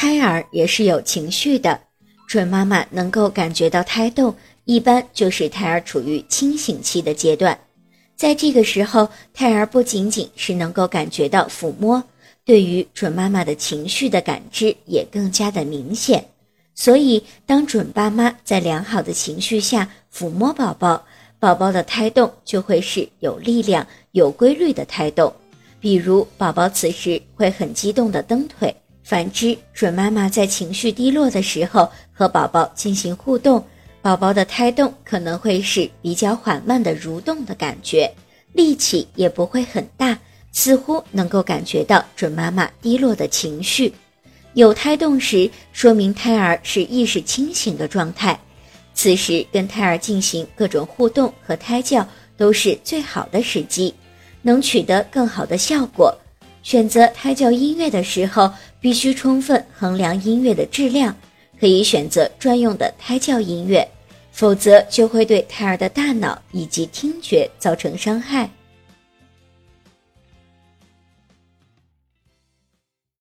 [0.00, 1.78] 胎儿也是有情绪的，
[2.26, 4.34] 准妈妈能够感觉到胎动，
[4.64, 7.60] 一般就是胎儿处于清醒期的阶段。
[8.16, 12.02] 在这个时候，胎儿不仅仅是能够感觉到抚摸，
[12.46, 16.24] 对于准妈妈的情绪的感知也更加的明显。
[16.74, 21.04] 所以，当准爸妈在良好的情绪下抚摸宝宝，
[21.38, 25.30] 宝宝的胎动就会是有力量、有规律的胎动。
[25.78, 28.74] 比如，宝宝此时会很激动的蹬腿。
[29.10, 33.60] 反之，准妈妈在情绪低落的时候和宝宝进行互动，
[34.00, 38.08] 宝宝的胎动可能会是比较缓慢的蠕动的感觉，
[38.52, 40.16] 力气也不会很大，
[40.52, 43.92] 似乎能够感觉到准妈妈低落的情绪。
[44.54, 48.38] 有胎动时，说明胎儿是意识清醒的状态，
[48.94, 52.06] 此时跟胎儿进行各种互动和胎教
[52.36, 53.92] 都是最好的时机，
[54.40, 56.16] 能取得更好的效果。
[56.62, 61.16] 选择胎教音乐的时候，必须充分衡量音乐的质量，
[61.58, 63.86] 可以选择专用的胎教音乐，
[64.30, 68.50] 否则就会对胎儿的大脑以及听觉造成伤害。